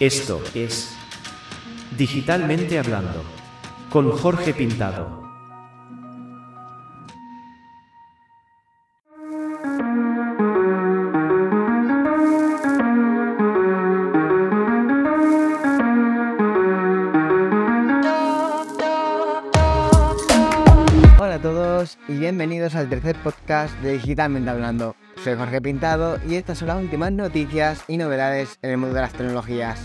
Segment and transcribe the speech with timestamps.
[0.00, 0.96] Esto es
[1.96, 3.24] Digitalmente Hablando
[3.90, 5.26] con Jorge Pintado.
[21.18, 24.94] Hola a todos y bienvenidos al tercer podcast de Digitalmente Hablando.
[25.22, 29.00] Soy Jorge Pintado y estas son las últimas noticias y novedades en el mundo de
[29.00, 29.80] las tecnologías.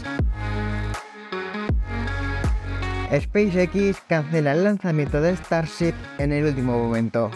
[3.11, 7.31] SpaceX cancela el lanzamiento de Starship en el último momento.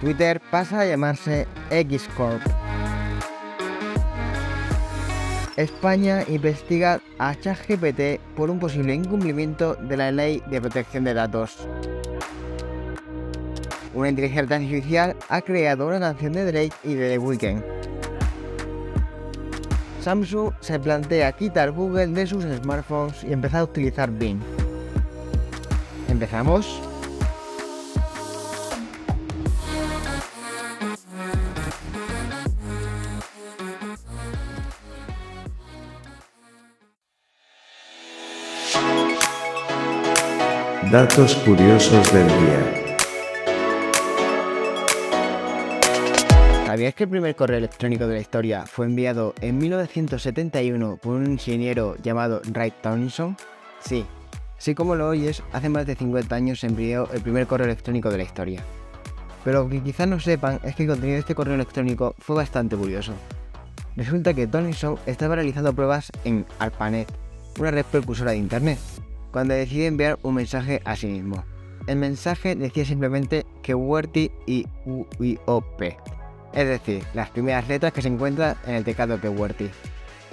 [0.00, 2.40] Twitter pasa a llamarse X Corp.
[5.56, 11.68] España investiga a ChatGPT por un posible incumplimiento de la ley de protección de datos.
[13.92, 17.62] Una inteligencia artificial ha creado una canción de Drake y de The Weeknd.
[20.00, 24.40] Samsung se plantea quitar Google de sus smartphones y empezar a utilizar Bing.
[26.08, 26.80] ¿Empezamos?
[40.90, 42.79] Datos curiosos del día.
[46.70, 51.26] ¿Sabías que el primer correo electrónico de la historia fue enviado en 1971 por un
[51.26, 53.36] ingeniero llamado Ray Tomlinson?
[53.80, 54.06] Sí,
[54.56, 58.08] sí como lo oyes, hace más de 50 años se envió el primer correo electrónico
[58.08, 58.62] de la historia.
[59.42, 62.36] Pero lo que quizás no sepan es que el contenido de este correo electrónico fue
[62.36, 63.14] bastante curioso.
[63.96, 67.08] Resulta que Tomlinson estaba realizando pruebas en ARPANET,
[67.58, 68.78] una red precursora de Internet,
[69.32, 71.42] cuando decide enviar un mensaje a sí mismo.
[71.88, 76.19] El mensaje decía simplemente que WordTy y UIOP,
[76.52, 79.70] es decir, las primeras letras que se encuentran en el teclado que WordTy.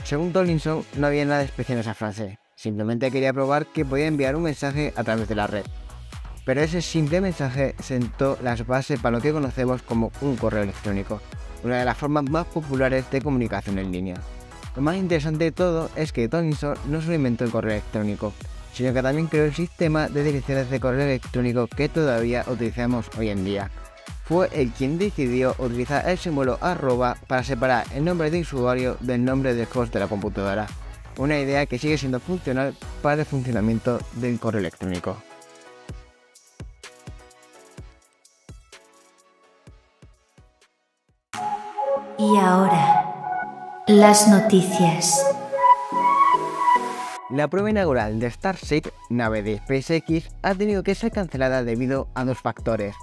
[0.03, 4.35] Según Tomlinson, no había nada especial en esa frase, simplemente quería probar que podía enviar
[4.35, 5.65] un mensaje a través de la red.
[6.45, 11.21] Pero ese simple mensaje sentó las bases para lo que conocemos como un correo electrónico,
[11.63, 14.15] una de las formas más populares de comunicación en línea.
[14.75, 18.31] Lo más interesante de todo es que Tomlinson no solo inventó el correo electrónico,
[18.73, 23.29] sino que también creó el sistema de direcciones de correo electrónico que todavía utilizamos hoy
[23.29, 23.71] en día.
[24.27, 29.23] Fue el quien decidió utilizar el símbolo arroba para separar el nombre de usuario del
[29.23, 30.67] nombre del host de la computadora,
[31.17, 35.15] una idea que sigue siendo funcional para el funcionamiento del correo electrónico.
[42.19, 45.23] Y ahora, las noticias.
[47.29, 52.25] La prueba inaugural de Starship, nave de SpaceX, ha tenido que ser cancelada debido a
[52.25, 52.95] dos factores.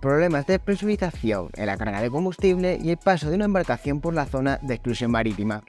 [0.00, 4.14] Problemas de presurización en la carga de combustible y el paso de una embarcación por
[4.14, 5.62] la zona de exclusión marítima.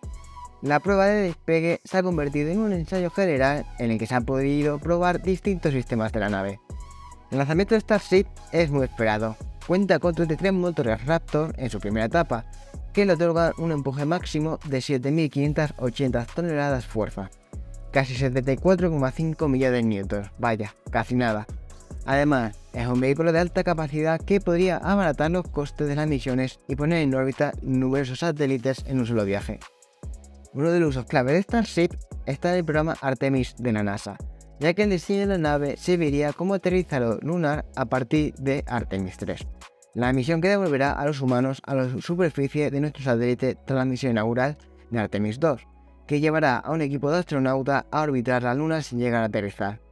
[0.62, 4.16] La prueba de despegue se ha convertido en un ensayo general en el que se
[4.16, 6.60] han podido probar distintos sistemas de la nave.
[7.32, 9.36] El lanzamiento de Starship es muy esperado.
[9.68, 12.46] Cuenta con 33 motores Raptor en su primera etapa,
[12.94, 17.30] que le otorgan un empuje máximo de 7.580 toneladas fuerza
[17.96, 21.48] casi 74,5 millones de newtons, vaya, casi nada.
[22.06, 26.60] Además, es un vehículo de alta capacidad que podría abaratar los costes de las misiones
[26.68, 29.60] y poner en órbita numerosos satélites en un solo viaje.
[30.54, 31.90] Uno de los usos clave de Starship
[32.26, 34.18] está en el programa Artemis de la NASA,
[34.60, 39.18] ya que el diseño de la nave serviría como aterrizador lunar a partir de Artemis
[39.18, 39.48] 3,
[39.94, 43.86] la misión que devolverá a los humanos a la superficie de nuestro satélite tras la
[43.86, 44.58] misión inaugural
[44.92, 45.62] de Artemis 2,
[46.08, 49.85] que llevará a un equipo de astronautas a orbitar la Luna sin llegar a aterrizar.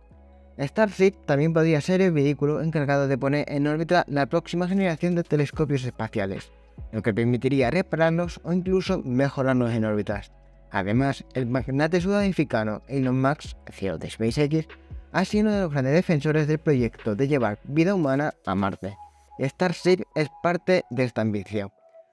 [0.59, 5.23] Starship también podría ser el vehículo encargado de poner en órbita la próxima generación de
[5.23, 6.51] telescopios espaciales,
[6.91, 10.31] lo que permitiría repararlos o incluso mejorarlos en órbitas.
[10.71, 14.67] Además, el magnate sudafricano Elon Musk, CEO de SpaceX,
[15.11, 18.97] ha sido uno de los grandes defensores del proyecto de llevar vida humana a Marte.
[19.39, 21.71] Starship es parte de esta ambición.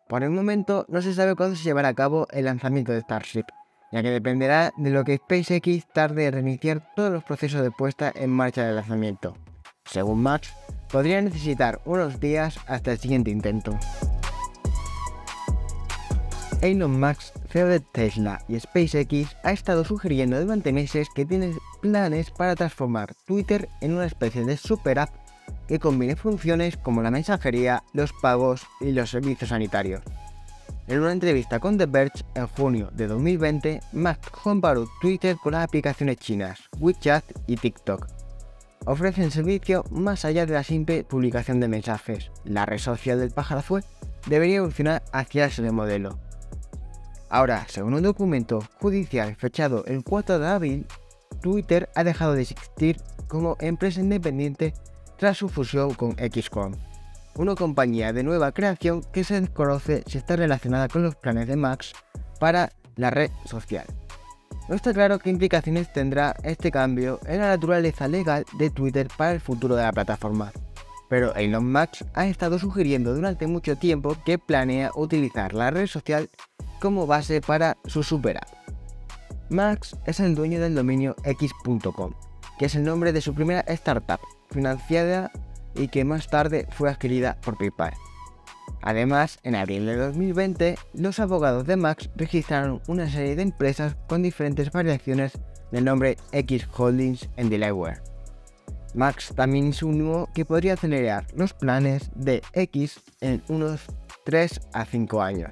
[0.09, 3.45] Por el momento no se sabe cuándo se llevará a cabo el lanzamiento de Starship,
[3.93, 8.13] ya que dependerá de lo que SpaceX tarde en reiniciar todos los procesos de puesta
[8.15, 9.37] en marcha del lanzamiento.
[9.85, 10.53] Según Max,
[10.91, 13.79] podría necesitar unos días hasta el siguiente intento.
[16.63, 22.31] Elon Musk, CEO de Tesla y SpaceX, ha estado sugiriendo durante meses que tiene planes
[22.31, 25.11] para transformar Twitter en una especie de super app
[25.67, 30.03] que combine funciones como la mensajería, los pagos y los servicios sanitarios.
[30.91, 35.63] En una entrevista con The Verge en junio de 2020, Musk comparó Twitter con las
[35.63, 38.09] aplicaciones chinas WeChat y TikTok.
[38.87, 42.33] Ofrecen servicio más allá de la simple publicación de mensajes.
[42.43, 43.85] La red social del pájaro azul
[44.27, 46.19] debería evolucionar hacia ese modelo.
[47.29, 50.87] Ahora, según un documento judicial fechado el 4 de abril,
[51.41, 52.97] Twitter ha dejado de existir
[53.29, 54.75] como empresa independiente
[55.19, 56.73] tras su fusión con XCOM,
[57.37, 61.57] una compañía de nueva creación que se desconoce si está relacionada con los planes de
[61.57, 61.93] Max
[62.39, 63.87] para la red social.
[64.69, 69.33] No está claro qué implicaciones tendrá este cambio en la naturaleza legal de Twitter para
[69.33, 70.53] el futuro de la plataforma,
[71.09, 76.31] pero Elon Musk ha estado sugiriendo durante mucho tiempo que planea utilizar la red social
[76.81, 78.49] como base para su super app.
[79.49, 82.15] Max es el dueño del dominio x.com,
[82.59, 85.33] que es el nombre de su primera startup, financiada
[85.75, 87.95] y que más tarde fue adquirida por PayPal.
[88.83, 94.23] Además, en abril de 2020, los abogados de Max registraron una serie de empresas con
[94.23, 95.33] diferentes variaciones
[95.71, 98.01] del nombre X Holdings en Delaware.
[98.95, 103.83] Max también insinuó que podría acelerar los planes de X en unos
[104.25, 105.51] 3 a 5 años.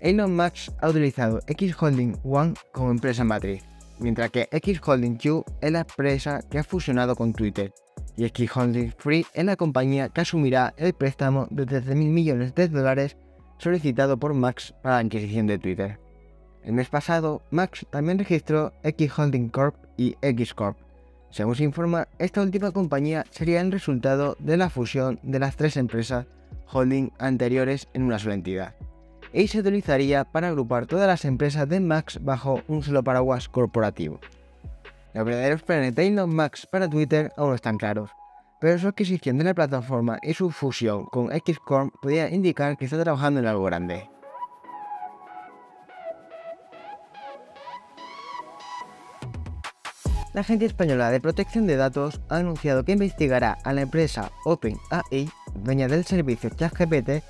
[0.00, 3.64] Elon Musk ha utilizado X Holding One como empresa matriz,
[3.98, 7.72] mientras que X Holding Q es la empresa que ha fusionado con Twitter
[8.16, 12.68] y X Holding Free es la compañía que asumirá el préstamo de 13.000 millones de
[12.68, 13.16] dólares
[13.58, 15.98] solicitado por Max para la adquisición de Twitter.
[16.64, 20.76] El mes pasado, Max también registró X Holding Corp y X Corp.
[21.30, 25.76] Según se informa, esta última compañía sería el resultado de la fusión de las tres
[25.76, 26.26] empresas
[26.72, 28.74] holding anteriores en una sola entidad,
[29.32, 34.20] y se utilizaría para agrupar todas las empresas de Max bajo un solo paraguas corporativo.
[35.14, 38.10] Los verdaderos planes de Elon Musk para Twitter aún no están claros,
[38.60, 43.02] pero su adquisición de la plataforma y su fusión con Xcorp podría indicar que está
[43.02, 44.08] trabajando en algo grande.
[50.36, 55.30] La Agencia Española de Protección de Datos ha anunciado que investigará a la empresa OpenAI,
[55.54, 57.24] dueña del servicio ChatGPT,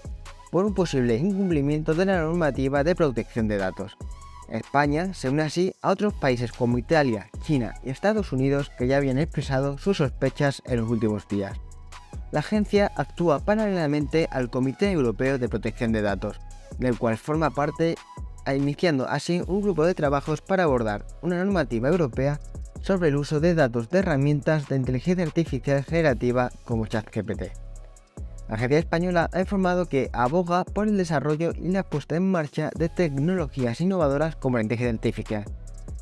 [0.57, 3.99] por un posible incumplimiento de la normativa de protección de datos.
[4.49, 8.97] España se une así a otros países como Italia, China y Estados Unidos que ya
[8.97, 11.59] habían expresado sus sospechas en los últimos días.
[12.33, 16.41] La agencia actúa paralelamente al Comité Europeo de Protección de Datos,
[16.79, 17.97] del cual forma parte,
[18.47, 22.41] iniciando así un grupo de trabajos para abordar una normativa europea
[22.81, 27.66] sobre el uso de datos de herramientas de inteligencia artificial generativa como ChatGPT.
[28.49, 32.71] La agencia española ha informado que aboga por el desarrollo y la puesta en marcha
[32.77, 35.45] de tecnologías innovadoras como la inteligencia artificial,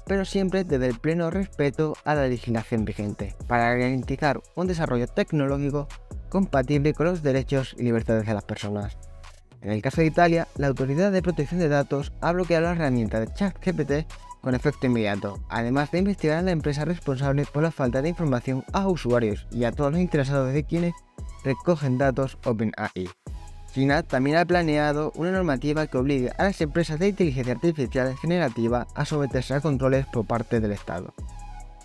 [0.06, 5.88] pero siempre desde el pleno respeto a la legislación vigente, para garantizar un desarrollo tecnológico
[6.28, 8.98] compatible con los derechos y libertades de las personas.
[9.62, 13.20] En el caso de Italia, la Autoridad de Protección de Datos ha bloqueado la herramienta
[13.20, 14.06] de ChatGPT
[14.42, 18.62] con efecto inmediato, además de investigar a la empresa responsable por la falta de información
[18.74, 20.92] a usuarios y a todos los interesados de quienes
[21.44, 23.08] recogen datos OpenAI.
[23.72, 28.86] China también ha planeado una normativa que obligue a las empresas de inteligencia artificial generativa
[28.94, 31.12] a someterse a controles por parte del Estado.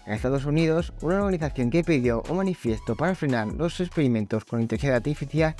[0.06, 4.98] En Estados Unidos, una organización que pidió un manifiesto para frenar los experimentos con inteligencia
[4.98, 5.56] artificial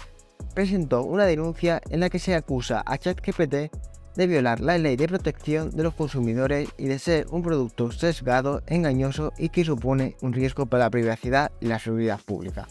[0.54, 3.72] presentó una denuncia en la que se acusa a ChatGPT
[4.16, 8.62] de violar la ley de protección de los consumidores y de ser un producto sesgado,
[8.68, 12.68] engañoso y que supone un riesgo para la privacidad y la seguridad pública.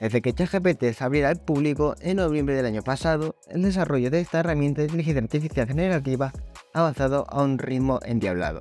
[0.00, 4.20] Desde que ChatGPT se abriera al público en noviembre del año pasado, el desarrollo de
[4.20, 6.32] esta herramienta de inteligencia artificial generativa
[6.74, 8.60] ha avanzado a un ritmo endiablado.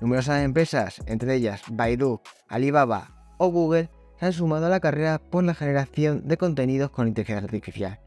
[0.00, 5.44] Numerosas empresas, entre ellas Baidu, Alibaba o Google, se han sumado a la carrera por
[5.44, 8.00] la generación de contenidos con inteligencia artificial.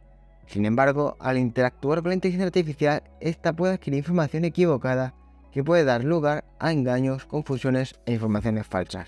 [0.45, 5.13] Sin embargo, al interactuar con la inteligencia artificial, esta puede adquirir información equivocada
[5.51, 9.07] que puede dar lugar a engaños, confusiones e informaciones falsas.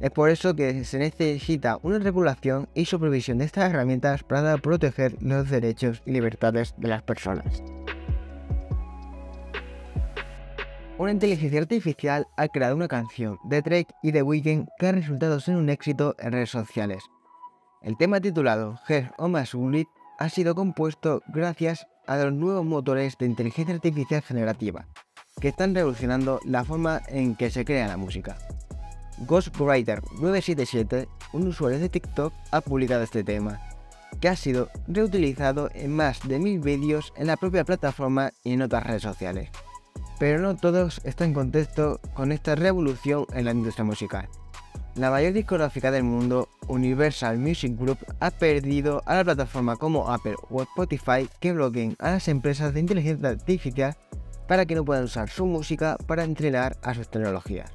[0.00, 5.16] Es por eso que se necesita una regulación y supervisión de estas herramientas para proteger
[5.22, 7.62] los derechos y libertades de las personas.
[10.98, 15.40] Una inteligencia artificial ha creado una canción de Drake y The Weeknd que ha resultado
[15.40, 17.02] ser un éxito en redes sociales.
[17.82, 23.26] El tema titulado Her o Unit ha sido compuesto gracias a los nuevos motores de
[23.26, 24.86] inteligencia artificial generativa,
[25.40, 28.38] que están revolucionando la forma en que se crea la música.
[29.26, 33.60] Ghostwriter977, un usuario de TikTok, ha publicado este tema,
[34.20, 38.62] que ha sido reutilizado en más de mil vídeos en la propia plataforma y en
[38.62, 39.50] otras redes sociales.
[40.18, 44.28] Pero no todos están en contexto con esta revolución en la industria musical.
[44.96, 50.36] La mayor discográfica del mundo, Universal Music Group, ha perdido a la plataforma como Apple
[50.50, 53.96] o Spotify que bloqueen a las empresas de inteligencia artificial
[54.46, 57.72] para que no puedan usar su música para entrenar a sus tecnologías.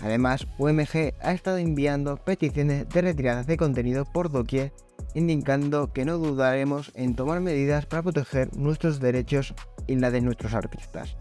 [0.00, 4.72] Además, UMG ha estado enviando peticiones de retiradas de contenido por doquier,
[5.14, 9.54] indicando que no dudaremos en tomar medidas para proteger nuestros derechos
[9.86, 11.16] y la de nuestros artistas.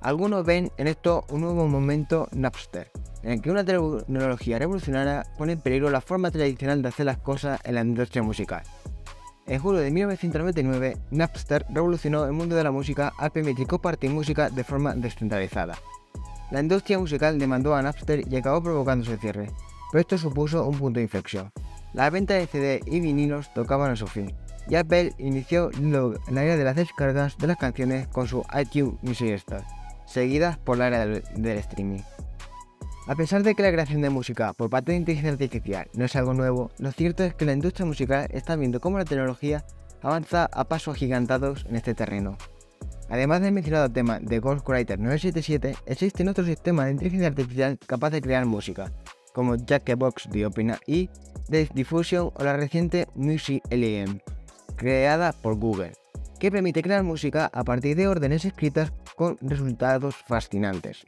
[0.00, 2.90] Algunos ven en esto un nuevo momento Napster,
[3.22, 7.18] en el que una tecnología revolucionaria pone en peligro la forma tradicional de hacer las
[7.18, 8.62] cosas en la industria musical.
[9.46, 14.48] En julio de 1999, Napster revolucionó el mundo de la música al permitir compartir música
[14.48, 15.76] de forma descentralizada.
[16.50, 19.50] La industria musical demandó a Napster y acabó provocando su cierre,
[19.92, 21.52] pero esto supuso un punto de inflexión.
[21.92, 24.34] La venta de CD y vinilos tocaban a su fin,
[24.68, 25.70] y Apple inició
[26.30, 29.64] la era de las descargas de las canciones con su iTunes Music Store,
[30.06, 32.00] seguidas por la era del, del streaming.
[33.06, 36.14] A pesar de que la creación de música por parte de inteligencia artificial no es
[36.16, 39.64] algo nuevo, lo cierto es que la industria musical está viendo cómo la tecnología
[40.02, 42.36] avanza a pasos agigantados en este terreno.
[43.10, 48.22] Además del mencionado tema de Ghostwriter 977, existen otros sistemas de inteligencia artificial capaces de
[48.22, 48.92] crear música,
[49.34, 51.10] como Jackbox de OpenAI,
[51.48, 54.20] de Diffusion o la reciente Music LM,
[54.76, 55.92] creada por Google,
[56.38, 61.04] que permite crear música a partir de órdenes escritas con resultados fascinantes.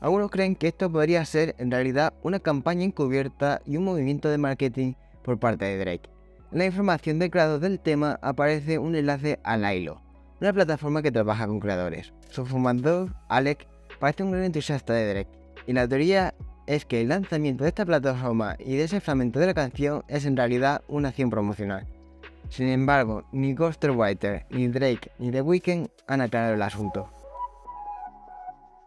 [0.00, 4.38] Algunos creen que esto podría ser en realidad una campaña encubierta y un movimiento de
[4.38, 4.92] marketing
[5.24, 6.08] por parte de Drake.
[6.52, 10.05] En la información del creador del tema aparece un enlace a Lilo,
[10.40, 12.12] una plataforma que trabaja con creadores.
[12.30, 13.66] Su fundador, Alec,
[13.98, 16.34] parece un gran entusiasta de Drake, y la teoría
[16.66, 20.26] es que el lanzamiento de esta plataforma y de ese fragmento de la canción es
[20.26, 21.86] en realidad una acción promocional.
[22.48, 27.10] Sin embargo, ni Ghostwriter, ni Drake, ni The Weeknd han aclarado el asunto.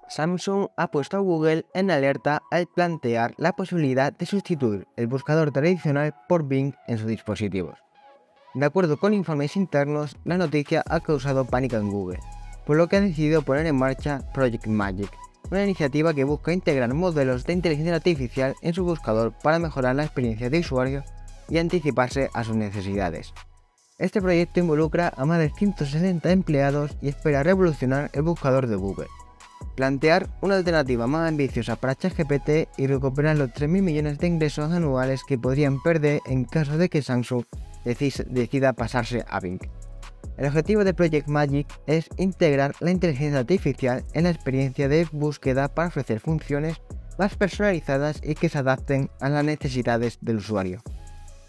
[0.07, 5.51] Samsung ha puesto a Google en alerta al plantear la posibilidad de sustituir el buscador
[5.51, 7.77] tradicional por Bing en sus dispositivos.
[8.55, 12.19] De acuerdo con informes internos, la noticia ha causado pánico en Google,
[12.65, 15.11] por lo que ha decidido poner en marcha Project Magic,
[15.51, 20.03] una iniciativa que busca integrar modelos de inteligencia artificial en su buscador para mejorar la
[20.03, 21.03] experiencia de usuario
[21.47, 23.33] y anticiparse a sus necesidades.
[23.99, 29.07] Este proyecto involucra a más de 160 empleados y espera revolucionar el buscador de Google
[29.75, 35.23] plantear una alternativa más ambiciosa para ChatGPT y recuperar los 3.000 millones de ingresos anuales
[35.23, 37.45] que podrían perder en caso de que Samsung
[37.83, 39.59] decida pasarse a Bing.
[40.37, 45.67] El objetivo de Project Magic es integrar la inteligencia artificial en la experiencia de búsqueda
[45.67, 46.81] para ofrecer funciones
[47.17, 50.81] más personalizadas y que se adapten a las necesidades del usuario,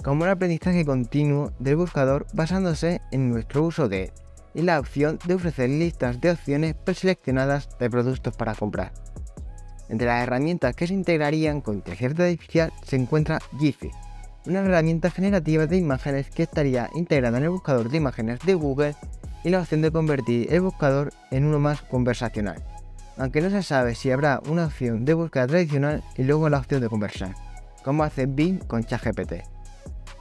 [0.02, 4.12] como el aprendizaje continuo del buscador basándose en nuestro uso de
[4.54, 8.92] y la opción de ofrecer listas de opciones preseleccionadas de productos para comprar.
[9.88, 13.90] Entre las herramientas que se integrarían con inteligencia artificial se encuentra Giphy,
[14.46, 18.94] una herramienta generativa de imágenes que estaría integrada en el buscador de imágenes de Google
[19.44, 22.62] y la opción de convertir el buscador en uno más conversacional,
[23.16, 26.80] aunque no se sabe si habrá una opción de búsqueda tradicional y luego la opción
[26.80, 27.34] de conversar,
[27.84, 29.44] como hace Bing con ChatGPT.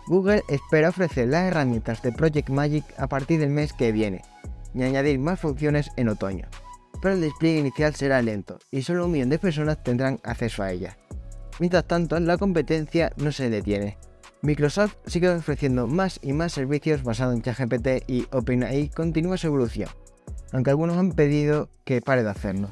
[0.07, 4.21] Google espera ofrecer las herramientas de Project Magic a partir del mes que viene
[4.73, 6.47] y añadir más funciones en otoño,
[7.01, 10.71] pero el despliegue inicial será lento y solo un millón de personas tendrán acceso a
[10.71, 10.97] ella.
[11.59, 13.97] Mientras tanto, la competencia no se detiene.
[14.41, 19.89] Microsoft sigue ofreciendo más y más servicios basados en ChatGPT y OpenAI continúa su evolución,
[20.53, 22.71] aunque algunos han pedido que pare de hacerlo.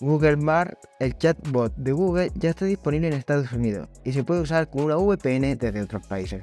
[0.00, 4.40] Google Bard, el chatbot de Google, ya está disponible en Estados Unidos y se puede
[4.40, 6.42] usar con una VPN desde otros países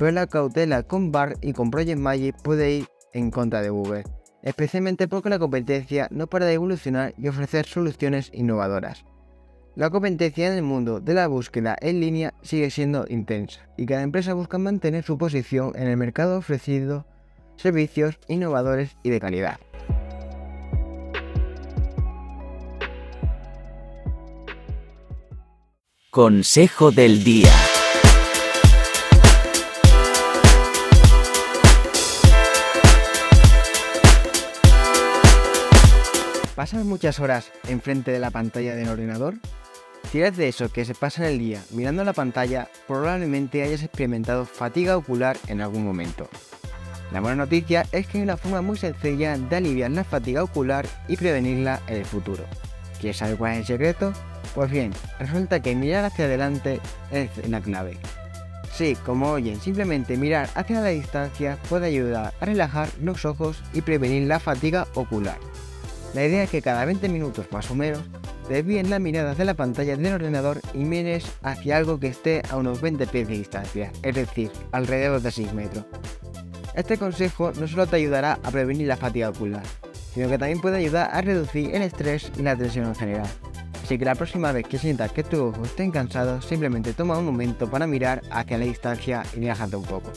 [0.00, 4.04] pero la cautela con BAR y con Project Magic puede ir en contra de Google,
[4.42, 9.04] especialmente porque la competencia no para de evolucionar y ofrecer soluciones innovadoras.
[9.76, 14.02] La competencia en el mundo de la búsqueda en línea sigue siendo intensa y cada
[14.02, 17.06] empresa busca mantener su posición en el mercado ofreciendo
[17.56, 19.60] servicios innovadores y de calidad.
[26.10, 27.52] Consejo del día.
[36.56, 39.36] ¿Pasas muchas horas enfrente de la pantalla del ordenador?
[40.10, 44.44] Si eres de eso que se pasa el día mirando la pantalla, probablemente hayas experimentado
[44.44, 46.28] fatiga ocular en algún momento.
[47.12, 50.84] La buena noticia es que hay una forma muy sencilla de aliviar la fatiga ocular
[51.06, 52.44] y prevenirla en el futuro.
[53.00, 54.12] ¿Quieres saber cuál es el secreto?
[54.52, 56.80] Pues bien, resulta que mirar hacia adelante
[57.12, 57.96] es la clave.
[58.72, 63.82] Sí, como oyen, simplemente mirar hacia la distancia puede ayudar a relajar los ojos y
[63.82, 65.38] prevenir la fatiga ocular.
[66.14, 68.02] La idea es que cada 20 minutos más o menos
[68.50, 72.56] desvíen la mirada de la pantalla del ordenador y mires hacia algo que esté a
[72.56, 75.84] unos 20 pies de distancia, es decir, alrededor de 6 metros.
[76.74, 79.62] Este consejo no solo te ayudará a prevenir la fatiga ocular,
[80.12, 83.28] sino que también puede ayudar a reducir el estrés y la tensión en general.
[83.84, 87.26] Así que la próxima vez que sientas que tus ojos estén cansados, simplemente toma un
[87.26, 90.12] momento para mirar hacia la distancia y relájate un poco.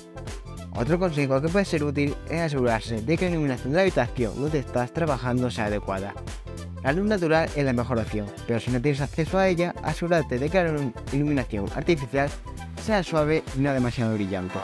[0.75, 4.33] Otro consejo que puede ser útil es asegurarse de que la iluminación de la habitación
[4.41, 6.15] donde estás trabajando sea adecuada.
[6.83, 10.37] La luz natural es la mejor opción, pero si no tienes acceso a ella, asegúrate
[10.37, 12.29] de que la iluminación artificial
[12.81, 14.59] sea suave y no demasiado brillante.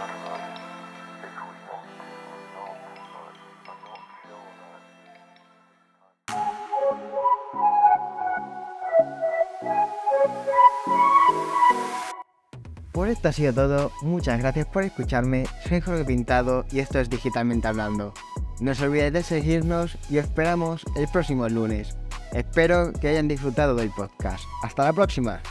[12.91, 17.09] Por esto ha sido todo, muchas gracias por escucharme, soy Jorge Pintado y esto es
[17.09, 18.13] Digitalmente Hablando.
[18.59, 21.95] No os olvidéis de seguirnos y os esperamos el próximo lunes.
[22.33, 24.43] Espero que hayan disfrutado del podcast.
[24.63, 25.41] Hasta la próxima.